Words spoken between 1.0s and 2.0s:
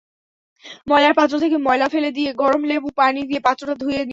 পাত্র থেকে ময়লা